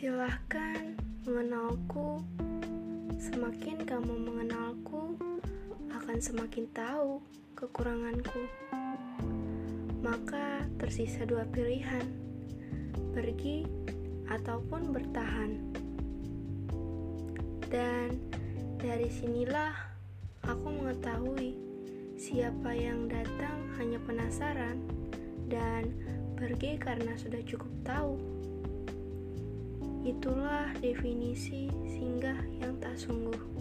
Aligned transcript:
Silahkan 0.00 0.96
mengenalku, 1.28 2.24
semakin 3.20 3.84
kamu 3.84 4.32
mengenalku, 4.32 5.12
akan 5.92 6.16
semakin 6.16 6.64
tahu 6.72 7.20
kekuranganku. 7.52 8.48
Maka 10.00 10.64
tersisa 10.80 11.28
dua 11.28 11.44
pilihan: 11.52 12.00
pergi 13.12 13.68
ataupun 14.24 14.88
bertahan. 14.88 15.68
Dan 17.68 18.24
dari 18.80 19.12
sinilah 19.12 19.76
aku 20.48 20.80
mengetahui 20.80 21.60
siapa 22.16 22.72
yang 22.72 23.04
datang 23.04 23.68
hanya 23.76 24.00
penasaran 24.08 24.80
dan 25.52 25.92
pergi 26.40 26.80
karena 26.80 27.12
sudah 27.20 27.44
cukup 27.44 27.68
tahu. 27.84 28.16
Itulah 30.00 30.72
definisi 30.80 31.68
singgah 31.84 32.40
yang 32.64 32.72
tak 32.80 32.96
sungguh. 32.96 33.59